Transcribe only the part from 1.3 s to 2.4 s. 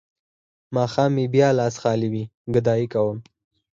بيا هم لاس خالي وي